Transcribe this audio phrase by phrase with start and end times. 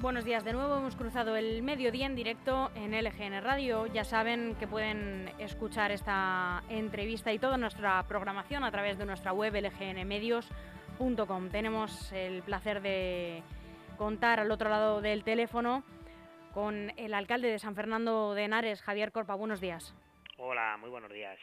[0.00, 3.84] Buenos días de nuevo, hemos cruzado el mediodía en directo en LGN Radio.
[3.84, 9.34] Ya saben que pueden escuchar esta entrevista y toda nuestra programación a través de nuestra
[9.34, 11.50] web lgnmedios.com.
[11.50, 13.42] Tenemos el placer de
[13.98, 15.84] contar al otro lado del teléfono
[16.54, 19.34] con el alcalde de San Fernando de Henares, Javier Corpa.
[19.34, 19.94] Buenos días.
[20.38, 21.38] Hola, muy buenos días.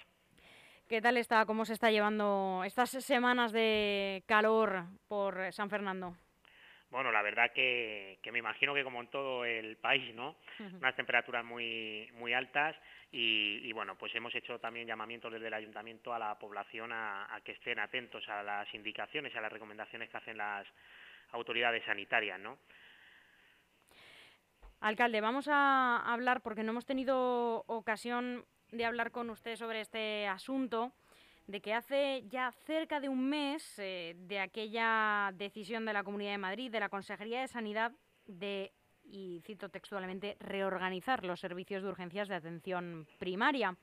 [0.87, 1.45] ¿Qué tal está?
[1.45, 6.15] ¿Cómo se está llevando estas semanas de calor por San Fernando?
[6.89, 10.37] Bueno, la verdad que, me imagino que como en todo el país, ¿no?
[10.59, 12.75] Unas temperaturas muy, muy altas
[13.11, 17.53] y, bueno, pues hemos hecho también llamamientos desde el ayuntamiento a la población a, que
[17.53, 20.65] estén atentos a las indicaciones, a las recomendaciones que hacen las
[21.31, 22.57] autoridades sanitarias, ¿no?
[24.79, 30.27] Alcalde, vamos a hablar porque no hemos tenido ocasión de hablar con usted sobre este
[30.27, 30.93] asunto,
[31.47, 36.31] de que hace ya cerca de un mes eh, de aquella decisión de la Comunidad
[36.31, 37.93] de Madrid, de la Consejería de Sanidad,
[38.25, 43.77] de, y cito textualmente, reorganizar los servicios de urgencias de atención primaria.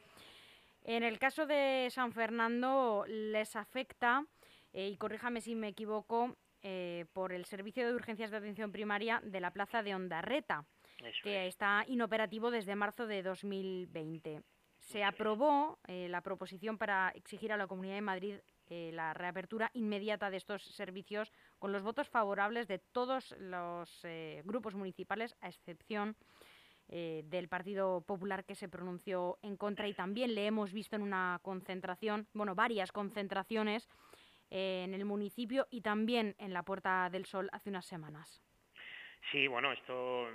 [0.85, 4.27] En el caso de San Fernando les afecta,
[4.75, 9.21] eh, y corríjame si me equivoco, eh, por el servicio de urgencias de atención primaria
[9.25, 10.67] de la plaza de Ondarreta,
[11.23, 14.43] que está inoperativo desde marzo de 2020
[14.85, 18.35] se aprobó eh, la proposición para exigir a la Comunidad de Madrid
[18.69, 24.43] eh, la reapertura inmediata de estos servicios con los votos favorables de todos los eh,
[24.45, 26.17] grupos municipales, a excepción
[26.87, 31.41] del Partido Popular que se pronunció en contra y también le hemos visto en una
[31.41, 33.89] concentración, bueno, varias concentraciones
[34.51, 38.43] en el municipio y también en la Puerta del Sol hace unas semanas.
[39.33, 40.29] Sí, bueno, esto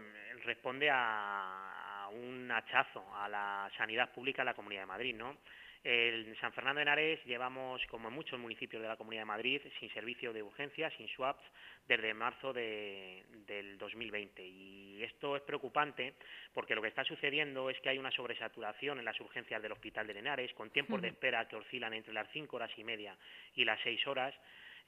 [0.44, 5.38] responde a, un hachazo a la sanidad pública en la Comunidad de Madrid, ¿no?
[5.82, 9.62] En San Fernando de Henares llevamos, como en muchos municipios de la Comunidad de Madrid,
[9.80, 11.42] sin servicio de urgencia, sin swaps,
[11.88, 14.46] desde marzo del 2020.
[14.46, 16.16] Y esto es preocupante
[16.54, 20.06] porque lo que está sucediendo es que hay una sobresaturación en las urgencias del Hospital
[20.06, 23.16] de Henares, con tiempos de espera que oscilan entre las cinco horas y media
[23.56, 24.36] y las seis horas,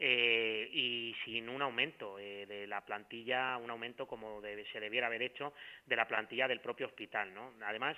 [0.04, 5.22] eh, y sin un aumento eh, de la plantilla, un aumento como se debiera haber
[5.22, 5.54] hecho
[5.86, 7.32] de la plantilla del propio hospital.
[7.32, 7.54] ¿no?
[7.62, 7.96] Además,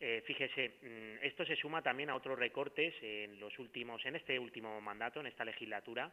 [0.00, 4.38] eh, fíjese, mm, esto se suma también a otros recortes en los últimos, en este
[4.38, 6.10] último mandato, en esta legislatura,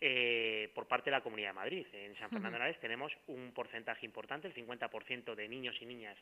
[0.00, 1.86] eh, por parte de la Comunidad de Madrid.
[1.92, 6.16] En San Fernando de Henares tenemos un porcentaje importante, el 50% de niños y niñas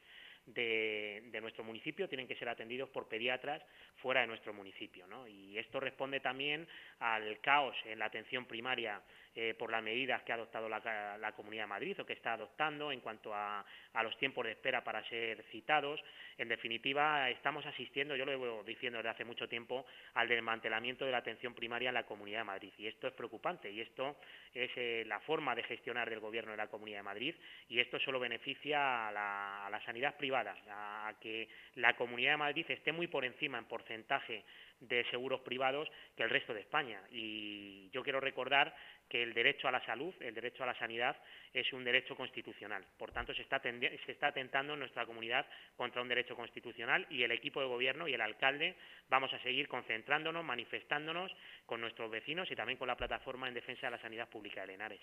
[0.47, 3.63] de, nuestro municipio tienen que ser atendidos por pediatras
[3.97, 5.07] fuera de nuestro municipio.
[5.07, 5.27] ¿no?
[5.27, 6.67] Y esto responde también
[6.99, 9.01] al caos en la atención primaria
[9.37, 12.93] eh, por las medidas que ha adoptado la, Comunidad de Madrid o que está adoptando
[12.93, 13.65] en cuanto a,
[14.03, 16.01] los tiempos de espera para ser citados.
[16.39, 21.11] En definitiva, estamos asistiendo, yo lo llevo diciendo desde hace mucho tiempo, al desmantelamiento de
[21.11, 22.73] la atención primaria en la Comunidad de Madrid.
[22.79, 24.17] Y esto es preocupante y esto
[24.53, 27.35] es eh, la forma de gestionar del Gobierno de la Comunidad de Madrid
[27.69, 32.37] y esto solo beneficia a la, a la sanidad privada a que la Comunidad de
[32.39, 34.45] Madrid esté muy por encima en porcentaje
[34.81, 37.01] de seguros privados que el resto de España.
[37.11, 38.75] Y yo quiero recordar
[39.09, 41.17] que el derecho a la salud, el derecho a la sanidad,
[41.53, 42.85] es un derecho constitucional.
[42.99, 45.47] Por tanto, se está, se está atentando en nuestra comunidad
[45.77, 48.77] contra un derecho constitucional y el equipo de gobierno y el alcalde
[49.09, 51.35] vamos a seguir concentrándonos, manifestándonos
[51.67, 54.67] con nuestros vecinos y también con la plataforma en defensa de la sanidad pública de
[54.69, 55.01] Lenares.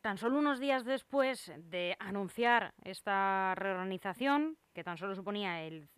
[0.00, 5.88] Tan solo unos días después de anunciar esta reorganización, que tan solo suponía el,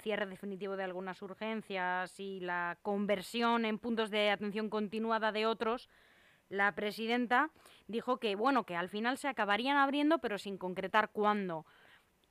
[0.00, 5.88] cierre definitivo de algunas urgencias y la conversión en puntos de atención continuada de otros,
[6.48, 7.50] la presidenta
[7.88, 11.66] dijo que bueno que al final se acabarían abriendo, pero sin concretar cuándo.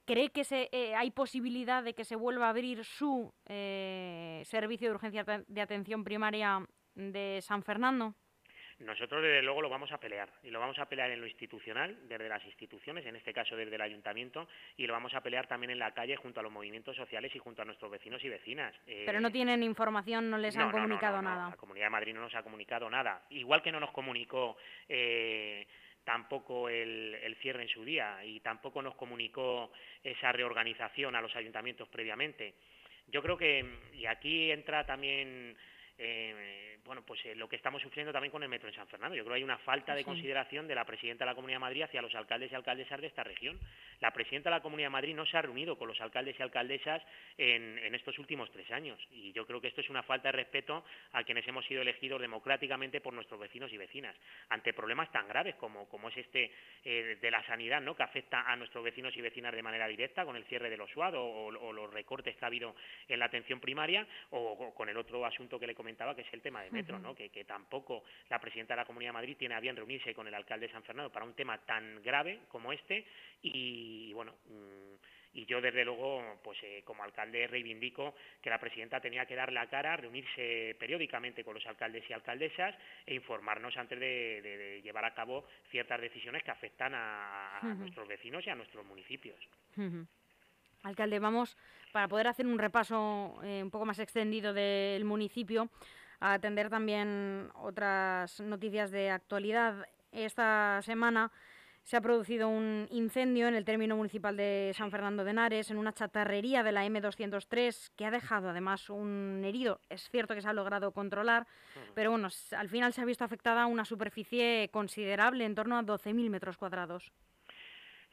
[0.06, 4.88] ¿Cree que se, eh, hay posibilidad de que se vuelva a abrir su eh, servicio
[4.88, 6.66] de urgencia de atención primaria
[6.96, 8.16] de San Fernando?
[8.80, 10.30] Nosotros, desde luego, lo vamos a pelear.
[10.44, 13.76] Y lo vamos a pelear en lo institucional, desde las instituciones, en este caso desde
[13.76, 16.96] el ayuntamiento, y lo vamos a pelear también en la calle junto a los movimientos
[16.96, 18.76] sociales y junto a nuestros vecinos y vecinas.
[18.86, 21.50] Pero no tienen información, no les han comunicado nada.
[21.50, 23.26] la Comunidad de Madrid no nos ha comunicado nada.
[23.32, 24.58] Igual que no nos comunicó.
[24.88, 25.66] Eh,
[26.04, 31.36] tampoco el, el, cierre en su día y tampoco nos comunicó esa reorganización a los
[31.36, 32.54] ayuntamientos previamente.
[33.08, 35.58] Yo creo que, y aquí entra también
[35.98, 39.16] eh, bueno, pues eh, lo que estamos sufriendo también con el metro en San Fernando.
[39.16, 41.62] Yo creo que hay una falta de consideración de la presidenta de la Comunidad de
[41.62, 43.60] Madrid hacia los alcaldes y alcaldesas de esta región.
[44.00, 46.44] La presidenta de la Comunidad de Madrid no se ha reunido con los alcaldes y
[46.44, 47.04] alcaldesas
[47.38, 49.06] en, estos últimos tres años.
[49.12, 52.22] Y yo creo que esto es una falta de respeto a quienes hemos sido elegidos
[52.22, 54.16] democráticamente por nuestros vecinos y vecinas.
[54.48, 56.52] Ante problemas tan graves como, como es este
[56.86, 57.98] eh, de la sanidad, ¿no?
[57.98, 60.90] que afecta a nuestros vecinos y vecinas de manera directa con el cierre de los
[60.92, 62.76] SUAD o, los recortes que ha habido
[63.10, 66.34] en la atención primaria o, con el otro asunto que le comentaba comentaba, que es
[66.34, 67.16] el tema de metro, ¿no?
[67.16, 70.28] Que, que, tampoco la presidenta de la Comunidad de Madrid tiene a bien reunirse con
[70.28, 73.06] el alcalde de San Fernando para un tema tan grave como este
[73.42, 74.96] y, bueno, mm,
[75.34, 79.54] y yo desde luego, pues eh, como alcalde reivindico que la presidenta tenía que dar
[79.54, 82.76] la cara, reunirse periódicamente con los alcaldes y alcaldesas
[83.06, 88.50] e informarnos antes de, llevar a cabo ciertas decisiones que afectan a, nuestros vecinos y
[88.50, 89.40] a nuestros municipios.
[90.84, 91.58] Alcalde, vamos,
[91.92, 95.70] para poder hacer un repaso eh, un poco más extendido del municipio,
[96.20, 99.88] a atender también otras noticias de actualidad.
[100.12, 101.32] Esta semana
[101.88, 105.78] se ha producido un incendio en el término municipal de San Fernando de Henares, en
[105.78, 109.80] una chatarrería de la M203, que ha dejado además un herido.
[109.90, 111.48] Es cierto que se ha logrado controlar,
[111.96, 112.28] pero bueno,
[112.58, 117.14] al final se ha visto afectada una superficie considerable, en torno a 12.000 metros cuadrados.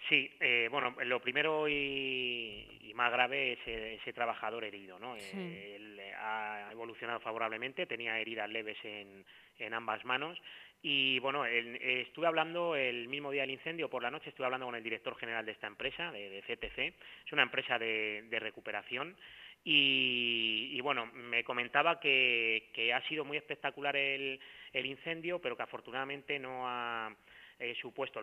[0.09, 5.17] Sí, eh, bueno, lo primero y, más grave es ese, trabajador herido, ¿no?
[5.17, 9.25] Eh, él ha evolucionado favorablemente, tenía heridas leves en,
[9.59, 10.39] en ambas manos
[10.87, 14.75] y bueno, estuve hablando el mismo día del incendio, por la noche estuve hablando con
[14.75, 16.79] el director general de esta empresa, de, CTC,
[17.25, 19.17] es una empresa de, recuperación,
[19.65, 24.39] y, bueno, me comentaba que, ha sido muy espectacular el,
[24.75, 27.11] incendio, pero que afortunadamente no ha
[27.59, 28.21] eh, supuesto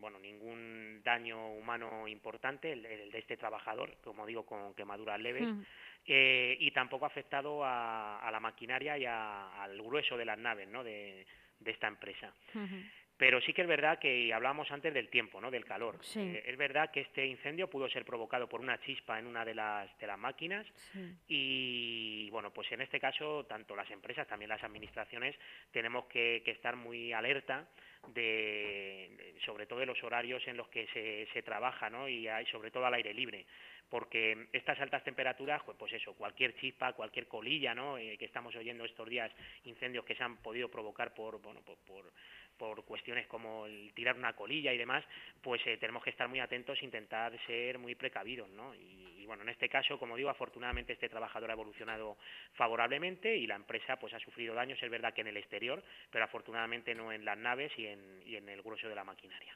[0.00, 5.46] bueno, ningún daño humano importante, el, de este trabajador, como digo, con quemaduras leves.
[5.46, 5.62] Mm.
[6.06, 10.82] Eh, y tampoco ha afectado a, la maquinaria y al grueso de las naves, ¿no?
[10.82, 11.26] De,
[11.60, 12.32] de esta empresa.
[13.18, 15.50] Pero sí que es verdad que hablábamos antes del tiempo, ¿no?
[15.50, 15.98] Del calor.
[16.14, 19.56] Eh, es verdad que este incendio pudo ser provocado por una chispa en una de
[19.56, 20.64] las de las máquinas
[21.26, 25.34] y bueno, pues en este caso tanto las empresas, también las administraciones
[25.72, 27.66] tenemos que, estar muy alerta
[28.14, 32.08] de, sobre todo de los horarios en los que se, se trabaja, ¿no?
[32.08, 33.44] Y hay, sobre todo al aire libre
[33.88, 37.96] porque estas altas temperaturas, pues, pues eso, cualquier chispa, cualquier colilla, ¿no?
[37.96, 39.30] Eh, que estamos oyendo estos días,
[39.64, 42.12] incendios que se han podido provocar por, bueno, por, por,
[42.86, 45.04] cuestiones como el tirar una colilla y demás,
[45.42, 48.74] pues eh, tenemos que estar muy atentos e intentar ser muy precavidos, ¿no?
[48.74, 52.16] Y, bueno, en este caso, como digo, afortunadamente este trabajador ha evolucionado
[52.54, 56.24] favorablemente y la empresa pues ha sufrido daños, es verdad que en el exterior, pero
[56.24, 59.54] afortunadamente no en las naves y en, y en el grueso de la maquinaria.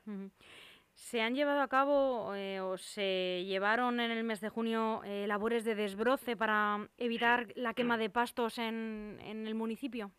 [0.94, 5.26] Se han llevado a cabo eh, o se llevaron en el mes de junio eh,
[5.26, 10.12] labores de desbroce para evitar la quema de pastos en, el municipio.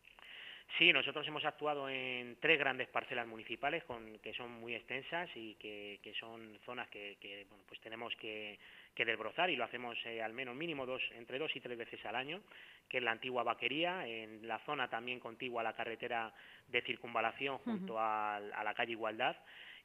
[0.77, 5.53] Sí, nosotros hemos actuado en tres grandes parcelas municipales con, que son muy extensas y
[5.55, 8.57] que, son zonas que, bueno, pues tenemos que,
[8.97, 12.15] desbrozar y lo hacemos eh, al menos mínimo dos, entre dos y tres veces al
[12.15, 12.41] año,
[12.89, 16.33] que es la antigua vaquería, en la zona también contigua a la carretera
[16.67, 19.35] de circunvalación junto a la calle Igualdad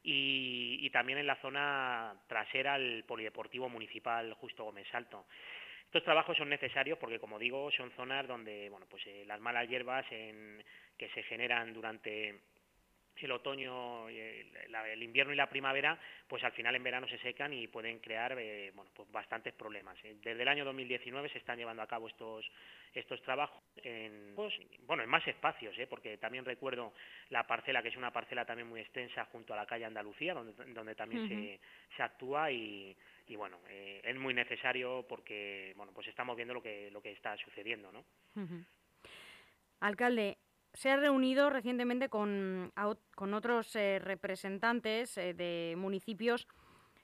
[0.03, 5.25] y, también en la zona trasera al Polideportivo Municipal Justo Gómez Salto.
[5.89, 9.67] Estos trabajos son necesarios porque, como digo, son zonas donde bueno, pues, eh, las malas
[9.67, 12.39] hierbas que se generan durante
[13.25, 17.67] el otoño, el, invierno y la primavera, pues al final en verano se secan y
[17.67, 19.97] pueden crear eh, bueno, pues bastantes problemas.
[20.03, 22.49] Eh, desde el año 2019 se están llevando a cabo estos
[22.93, 24.53] estos trabajos en pues,
[24.85, 25.87] bueno en más espacios, ¿eh?
[25.87, 26.93] porque también recuerdo
[27.29, 30.53] la parcela que es una parcela también muy extensa junto a la calle Andalucía, donde,
[30.73, 31.59] donde también se,
[31.95, 32.95] se actúa y,
[33.29, 37.11] y bueno eh, es muy necesario porque bueno pues estamos viendo lo que lo que
[37.11, 38.03] está sucediendo, ¿no?
[39.79, 40.37] Alcalde,
[40.73, 42.71] se ha reunido recientemente con,
[43.15, 46.47] con otros eh, representantes eh, de municipios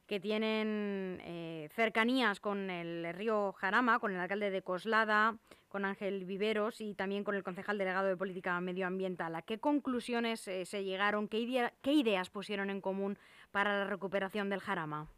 [0.08, 6.26] que tienen eh, cercanías con el río Jarama, con el alcalde de Coslada, con Ángel
[6.26, 9.34] Viveros y también con el concejal delegado de Política Medioambiental.
[9.36, 11.28] ¿A qué conclusiones se llegaron?
[11.28, 13.18] ¿Qué, ¿Qué ideas pusieron en común
[13.52, 15.10] para la recuperación del Jarama?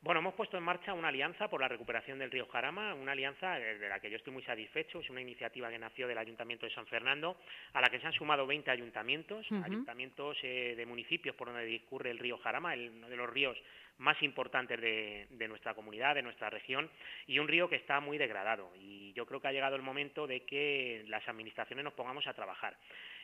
[0.00, 3.58] Bueno, hemos puesto en marcha una alianza por la recuperación del río Jarama, una alianza
[3.58, 6.66] eh, de la que yo estoy muy satisfecho, es una iniciativa que nació del Ayuntamiento
[6.66, 7.36] de San Fernando,
[7.72, 12.12] a la que se han sumado 20 ayuntamientos, ayuntamientos eh, de municipios por donde discurre
[12.12, 13.58] el río Jarama, uno de los ríos
[13.98, 16.88] más importantes de, de, nuestra comunidad, de nuestra región,
[17.26, 18.70] y un río que está muy degradado.
[18.76, 22.34] Y yo creo que ha llegado el momento de que las administraciones nos pongamos a
[22.34, 22.76] trabajar.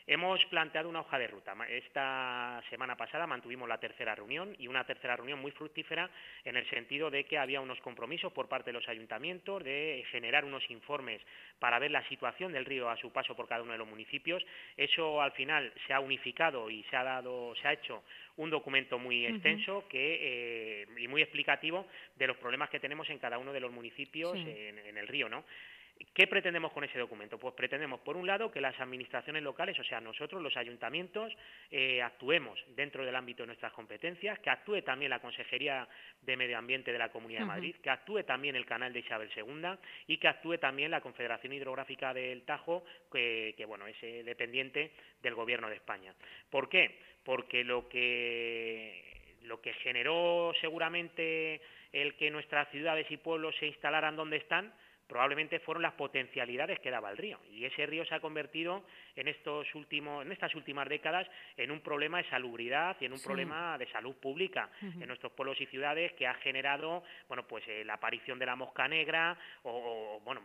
[0.07, 1.57] Hemos planteado una hoja de ruta.
[1.67, 6.11] Esta semana pasada mantuvimos la tercera reunión y una tercera reunión muy fructífera
[6.45, 10.45] en el sentido de que había unos compromisos por parte de los ayuntamientos de generar
[10.45, 11.23] unos informes
[11.59, 14.45] para ver la situación del río a su paso por cada uno de los municipios.
[14.77, 18.05] Eso al final se ha unificado y se ha dado, se ha hecho
[18.37, 23.19] un documento muy extenso que, eh, y muy explicativo de los problemas que tenemos en
[23.19, 25.45] cada uno de los municipios en, en, el río, ¿no?
[26.15, 27.39] ¿Qué pretendemos con ese documento?
[27.39, 31.37] Pues pretendemos, por un lado, que las administraciones locales, o sea, nosotros, los ayuntamientos,
[31.73, 35.89] eh, actuemos dentro del ámbito de nuestras competencias, que actúe también la Consejería
[36.23, 39.29] de Medio Ambiente de la Comunidad de Madrid, que actúe también el Canal de Isabel
[39.35, 44.93] II y que actúe también la Confederación Hidrográfica del Tajo, que, bueno, es eh, dependiente
[45.21, 46.15] del Gobierno de España.
[46.49, 47.01] ¿Por qué?
[47.25, 51.61] Porque lo que, lo que generó seguramente
[51.93, 54.73] el que nuestras ciudades y pueblos se instalaran donde están,
[55.07, 57.39] probablemente fueron las potencialidades que daba el río.
[57.51, 58.85] Y ese río se ha convertido
[59.17, 63.23] en, estos últimos, en estas últimas décadas en un problema de salubridad y en un
[63.23, 67.85] problema de salud pública en nuestros pueblos y ciudades que ha generado bueno, pues, eh,
[67.85, 70.43] la aparición de la mosca negra o, bueno,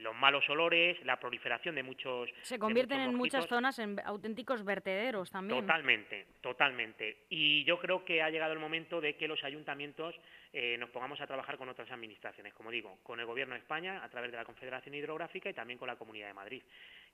[0.00, 2.30] los malos olores, la proliferación de muchos.
[2.42, 5.60] Se convierten en muchas zonas en auténticos vertederos también.
[5.60, 7.24] Totalmente, totalmente.
[7.28, 10.14] Y yo creo que ha llegado el momento de que los ayuntamientos
[10.52, 14.02] eh, nos pongamos a trabajar con otras administraciones, como digo, con el Gobierno de España
[14.02, 16.62] a través de la Confederación Hidrográfica y también con la Comunidad de Madrid.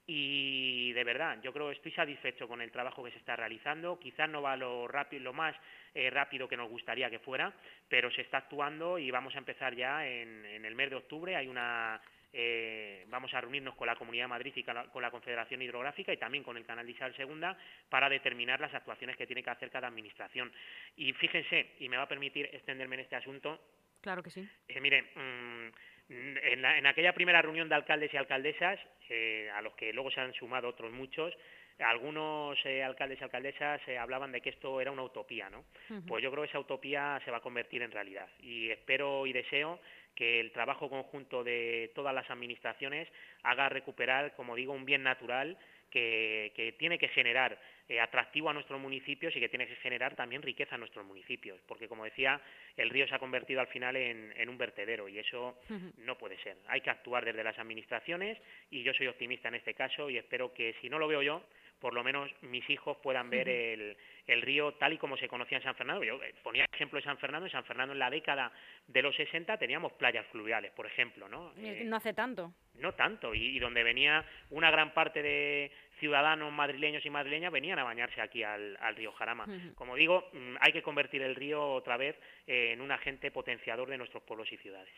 [0.06, 3.98] Y de verdad, yo creo que estoy satisfecho con el trabajo que se está realizando.
[3.98, 5.56] Quizás no va lo rápido, lo más
[5.94, 7.52] eh, rápido que nos gustaría que fuera,
[7.88, 11.34] pero se está actuando y vamos a empezar ya en, en el mes de octubre.
[11.34, 12.00] Hay una
[12.32, 16.16] eh, vamos a reunirnos con la Comunidad de Madrid y con la, Confederación Hidrográfica y
[16.16, 17.46] también con el Canal de Isabel II
[17.88, 20.52] para determinar las actuaciones que tiene que hacer cada administración.
[20.96, 23.60] Y fíjense, y me va a permitir extenderme en este asunto.
[24.00, 24.46] Claro que sí.
[24.68, 25.68] Eh, miren, mm,
[26.08, 28.78] en, aquella primera reunión de alcaldes y alcaldesas,
[29.08, 31.34] eh, a los que luego se han sumado otros muchos,
[31.78, 35.64] algunos eh, alcaldes y alcaldesas hablaban de que esto era una utopía, ¿no?
[36.06, 39.32] Pues yo creo que esa utopía se va a convertir en realidad y espero y
[39.34, 39.78] deseo
[40.16, 43.08] que el trabajo conjunto de todas las administraciones
[43.42, 45.56] haga recuperar, como digo, un bien natural
[45.90, 47.58] que, tiene que generar
[47.88, 51.60] eh, atractivo a nuestros municipios y que tiene que generar también riqueza a nuestros municipios,
[51.66, 52.40] porque como decía,
[52.76, 55.58] el río se ha convertido al final en, un vertedero y eso
[55.98, 56.56] no puede ser.
[56.66, 58.38] Hay que actuar desde las administraciones
[58.70, 61.42] y yo soy optimista en este caso y espero que si no lo veo yo,
[61.80, 65.58] por lo menos mis hijos puedan ver el, el, río tal y como se conocía
[65.58, 66.02] en San Fernando.
[66.04, 68.52] Yo eh, ponía ejemplo de San Fernando, en San Fernando en la década
[68.86, 71.52] de los 60 teníamos playas fluviales, por ejemplo, ¿no?
[71.58, 72.52] Eh, no hace tanto.
[72.74, 77.84] No tanto, y, donde venía una gran parte de ciudadanos madrileños y madrileñas venían a
[77.84, 79.46] bañarse aquí al, río Jarama.
[79.74, 82.16] Como digo, mm, hay que convertir el río otra vez
[82.46, 84.92] en un agente potenciador de nuestros pueblos y ciudades.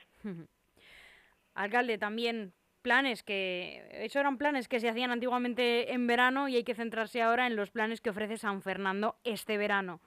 [1.54, 6.64] Alcalde, también planes que, eso eran planes que se hacían antiguamente en verano y hay
[6.64, 10.00] que centrarse ahora en los planes que ofrece San Fernando este verano,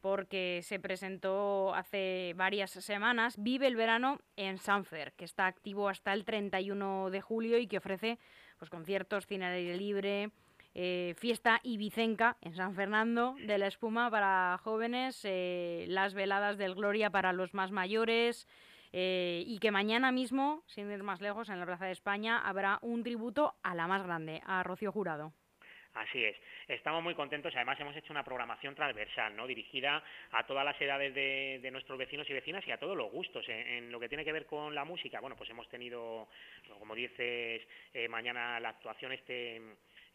[0.00, 6.12] porque se presentó hace varias semanas Vive el verano en Sanfer, que está activo hasta
[6.12, 8.18] el 31 de julio y que ofrece
[8.58, 10.30] pues, conciertos, cine al aire libre,
[10.78, 16.74] eh, fiesta ibicenca en San Fernando de la espuma para jóvenes, eh, las veladas del
[16.74, 18.46] Gloria para los más mayores,
[18.98, 22.78] eh, y que mañana mismo, sin ir más lejos, en la Plaza de España habrá
[22.80, 25.34] un tributo a la más grande, a Rocío Jurado.
[25.92, 26.34] Así es.
[26.66, 27.54] Estamos muy contentos.
[27.54, 29.46] Además, hemos hecho una programación transversal, ¿no?
[29.46, 33.44] Dirigida a todas las edades de, nuestros vecinos y vecinas y a todos los gustos.
[33.50, 36.28] En, lo que tiene que ver con la música, bueno, pues hemos tenido,
[36.78, 39.60] como dices, eh, mañana la actuación este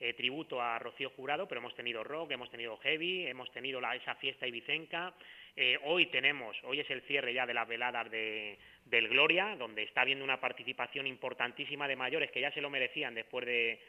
[0.02, 3.96] eh, tributo a Rocío Jurado, pero hemos tenido rock, hemos tenido heavy, hemos tenido la,
[3.96, 5.14] esa fiesta ibicenca.
[5.56, 9.84] Eh, hoy tenemos, hoy es el cierre ya de las veladas de, del Gloria, donde
[9.84, 13.80] está habiendo una participación importantísima de mayores que ya se lo merecían después de,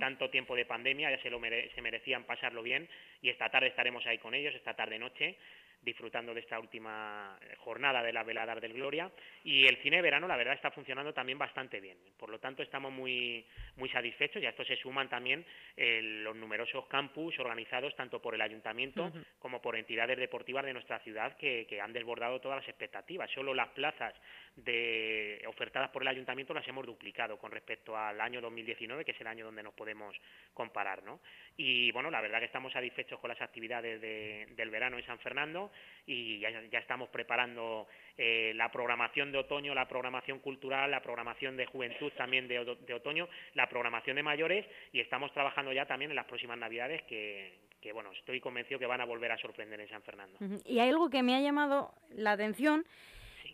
[0.00, 2.88] tanto tiempo de pandemia, ya se lo se merecían pasarlo bien.
[3.22, 5.36] Y esta tarde estaremos ahí con ellos, esta tarde noche
[5.82, 9.10] disfrutando de esta última eh, jornada de la velada del Gloria.
[9.44, 11.98] Y el cine de verano la verdad está funcionando también bastante bien.
[12.18, 13.46] Por lo tanto estamos muy
[13.76, 14.42] muy satisfechos.
[14.42, 15.44] Y a esto se suman también
[15.76, 20.98] eh, los numerosos campus organizados tanto por el ayuntamiento como por entidades deportivas de nuestra
[21.00, 23.30] ciudad que, que, han desbordado todas las expectativas.
[23.30, 24.14] Solo las plazas
[24.56, 29.20] de ofertadas por el ayuntamiento las hemos duplicado con respecto al año 2019 que es
[29.20, 30.14] el año donde nos podemos
[30.52, 31.20] comparar ¿no?
[31.56, 35.70] y bueno la verdad que estamos satisfechos con las actividades del verano en San Fernando
[36.06, 41.66] y ya, estamos preparando eh, la programación de otoño, la programación cultural, la programación de
[41.66, 46.26] juventud también de, otoño, la programación de mayores y estamos trabajando ya también en las
[46.26, 50.38] próximas Navidades que, bueno, estoy convencido que van a volver a sorprender en San Fernando.
[50.64, 52.84] Y hay algo que me ha llamado la atención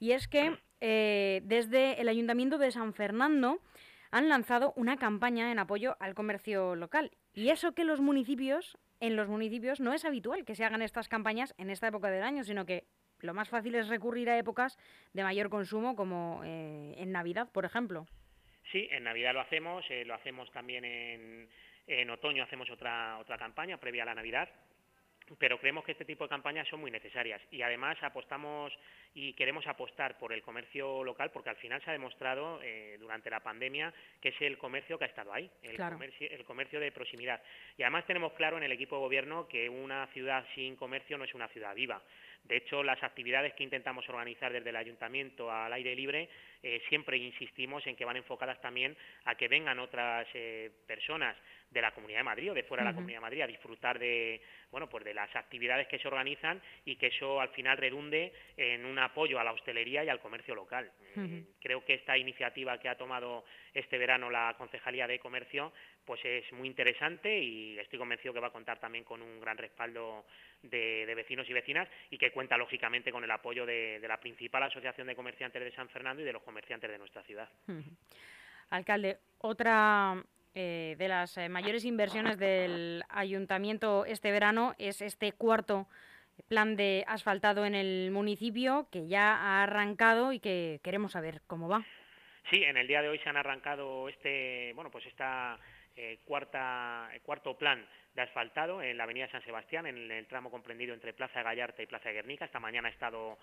[0.00, 3.60] y es que eh, desde el Ayuntamiento de San Fernando
[4.10, 7.10] han lanzado una campaña en apoyo al comercio local.
[7.34, 11.08] Y eso que los municipios en los municipios no es habitual que se hagan estas
[11.08, 12.84] campañas en esta época del año, sino que
[13.20, 14.78] lo más fácil es recurrir a épocas
[15.12, 18.06] de mayor consumo, como eh, en Navidad, por ejemplo.
[18.72, 21.48] Sí, en Navidad lo hacemos, eh, lo hacemos también en,
[21.86, 24.48] en, otoño, hacemos otra, otra campaña previa a la Navidad.
[25.38, 28.72] Pero creemos que este tipo de campañas son muy necesarias y además apostamos
[29.14, 33.30] y queremos apostar por el comercio local porque al final se ha demostrado eh, durante
[33.30, 36.92] la pandemia que es el comercio que ha estado ahí, el, comercio, el comercio de
[36.92, 37.42] proximidad.
[37.76, 41.24] Y además tenemos claro en el equipo de gobierno que una ciudad sin comercio no
[41.24, 42.02] es una ciudad viva.
[42.48, 46.28] De hecho, las actividades que intentamos organizar desde el ayuntamiento al aire libre
[46.62, 51.36] eh, siempre insistimos en que van enfocadas también a que vengan otras eh, personas
[51.70, 53.98] de la Comunidad de Madrid o de fuera de la Comunidad de Madrid a disfrutar
[53.98, 58.32] de bueno pues de las actividades que se organizan y que eso al final redunde
[58.56, 60.90] en un apoyo a la hostelería y al comercio local.
[61.60, 65.72] Creo que esta iniciativa que ha tomado este verano la Concejalía de Comercio
[66.06, 69.58] pues es muy interesante y estoy convencido que va a contar también con un gran
[69.58, 70.24] respaldo
[70.62, 75.08] de, vecinos y vecinas y que cuenta lógicamente con el apoyo de, la principal asociación
[75.08, 77.48] de comerciantes de San Fernando y de los comerciantes de nuestra ciudad.
[78.70, 80.22] Alcalde, otra
[80.54, 85.88] eh, de las eh, mayores inversiones del ayuntamiento este verano es este cuarto
[86.48, 91.68] plan de asfaltado en el municipio que ya ha arrancado y que queremos saber cómo
[91.68, 91.84] va.
[92.50, 95.58] Sí, en el día de hoy se han arrancado este, bueno, pues esta
[95.96, 97.84] eh, cuarta, cuarto plan
[98.14, 101.86] de asfaltado en la avenida San Sebastián, en el tramo comprendido entre Plaza Gallarta y
[101.86, 102.44] Plaza Guernica.
[102.44, 103.38] Esta mañana he estado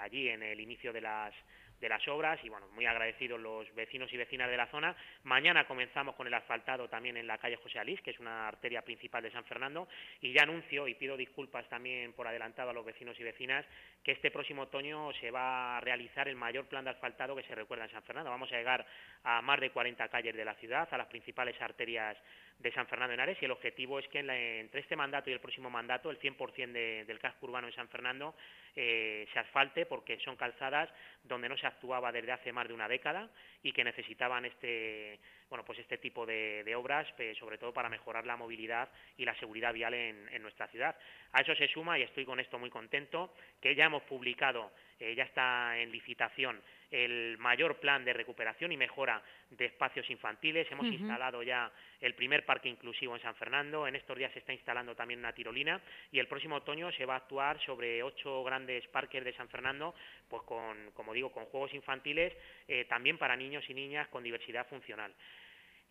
[0.00, 1.34] allí en el inicio de las
[1.82, 4.96] de las obras y bueno, muy agradecidos los vecinos y vecinas de la zona.
[5.24, 8.82] Mañana comenzamos con el asfaltado también en la calle José Alís, que es una arteria
[8.82, 9.88] principal de San Fernando,
[10.20, 13.66] y ya anuncio y pido disculpas también por adelantado a los vecinos y vecinas
[14.04, 17.54] que este próximo otoño se va a realizar el mayor plan de asfaltado que se
[17.54, 18.30] recuerda en San Fernando.
[18.30, 18.86] Vamos a llegar
[19.24, 22.16] a más de 40 calles de la ciudad, a las principales arterias
[22.62, 25.40] de San Fernando de Henares y el objetivo es que entre este mandato y el
[25.40, 28.34] próximo mandato el 100% del casco urbano de San Fernando
[28.76, 30.88] eh, se asfalte porque son calzadas
[31.24, 33.28] donde no se actuaba desde hace más de una década
[33.62, 37.06] y que necesitaban este bueno pues este tipo de, obras
[37.38, 40.96] sobre todo para mejorar la movilidad y la seguridad vial en, nuestra ciudad.
[41.32, 45.14] A eso se suma y estoy con esto muy contento que ya hemos publicado eh,
[45.14, 46.60] ya está en licitación
[46.92, 50.70] el mayor plan de recuperación y mejora de espacios infantiles.
[50.70, 53.86] Hemos instalado ya el primer parque inclusivo en San Fernando.
[53.86, 55.80] En estos días se está instalando también una tirolina
[56.12, 59.94] y el próximo otoño se va a actuar sobre ocho grandes parques de San Fernando,
[60.28, 62.34] pues con, como digo, con juegos infantiles
[62.68, 65.14] eh, también para niños y niñas con diversidad funcional.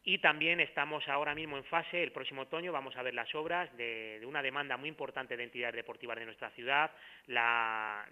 [0.03, 3.75] Y también estamos ahora mismo en fase, el próximo otoño vamos a ver las obras
[3.77, 6.89] de, una demanda muy importante de entidades deportivas de nuestra ciudad,
[7.27, 8.07] la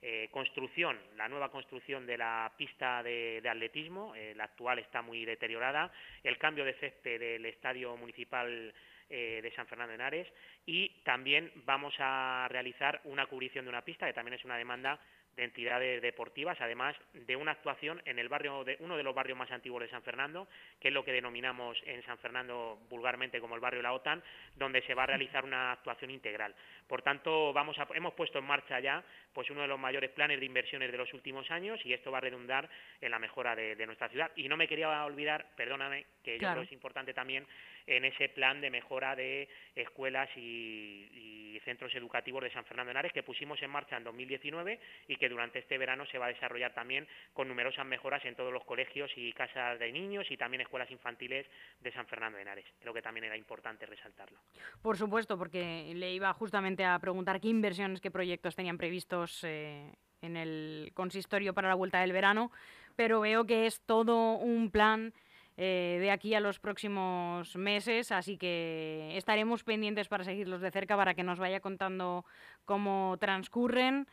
[0.00, 5.24] eh, construcción, la nueva construcción de la pista de, atletismo, eh, la actual está muy
[5.24, 5.90] deteriorada,
[6.22, 8.72] el cambio de césped del estadio municipal
[9.10, 10.28] eh, de San Fernando de Henares
[10.66, 15.00] y también vamos a realizar una cubrición de una pista, que también es una demanda
[15.38, 19.38] de entidades deportivas, además de una actuación en el barrio de uno de los barrios
[19.38, 20.48] más antiguos de San Fernando,
[20.80, 24.20] que es lo que denominamos en San Fernando vulgarmente como el barrio La OTAN,
[24.56, 26.56] donde se va a realizar una actuación integral.
[26.88, 30.40] Por tanto, vamos a, hemos puesto en marcha ya pues uno de los mayores planes
[30.40, 32.68] de inversiones de los últimos años y esto va a redundar
[33.00, 34.32] en la mejora de, nuestra ciudad.
[34.34, 37.46] Y no me quería olvidar, perdóname, que yo creo que es importante también
[37.86, 42.92] en ese plan de mejora de escuelas y, y centros educativos de San Fernando de
[42.92, 46.28] Henares que pusimos en marcha en 2019 y que durante este verano se va a
[46.28, 50.60] desarrollar también con numerosas mejoras en todos los colegios y casas de niños y también
[50.60, 51.46] escuelas infantiles
[51.80, 52.66] de San Fernando de Henares.
[52.80, 54.38] Creo que también era importante resaltarlo.
[54.82, 59.92] Por supuesto, porque le iba justamente a preguntar qué inversiones, qué proyectos tenían previstos eh,
[60.22, 62.50] en el consistorio para la vuelta del verano,
[62.96, 65.12] pero veo que es todo un plan
[65.60, 70.96] eh, de aquí a los próximos meses, así que estaremos pendientes para seguirlos de cerca
[70.96, 72.24] para que nos vaya contando
[72.64, 74.06] cómo transcurren.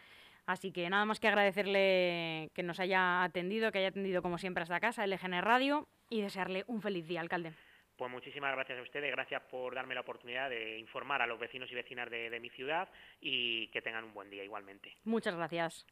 [0.45, 4.61] Así que nada más que agradecerle que nos haya atendido, que haya atendido como siempre
[4.61, 7.53] a esta casa, LGN Radio, y desearle un feliz día, alcalde.
[7.97, 11.71] Pues muchísimas gracias a ustedes, gracias por darme la oportunidad de informar a los vecinos
[11.71, 12.89] y vecinas de mi ciudad
[13.21, 14.97] y que tengan un buen día igualmente.
[15.05, 15.87] Muchas gracias.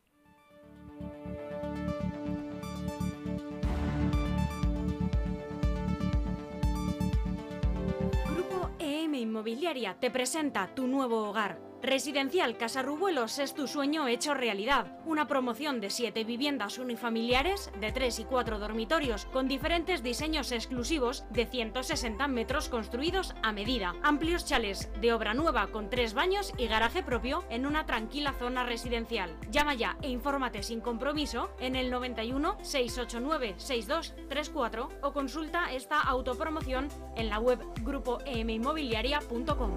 [8.35, 14.87] Grupo EM Inmobiliaria te presenta tu nuevo hogar Residencial Casarrubuelos es tu sueño hecho realidad.
[15.05, 21.25] Una promoción de siete viviendas unifamiliares de 3 y 4 dormitorios con diferentes diseños exclusivos
[21.31, 23.95] de 160 metros construidos a medida.
[24.01, 28.63] Amplios chales de obra nueva con tres baños y garaje propio en una tranquila zona
[28.63, 29.37] residencial.
[29.51, 36.87] Llama ya e infórmate sin compromiso en el 91 689 6234 o consulta esta autopromoción
[37.17, 39.75] en la web grupoeminmobiliaria.com.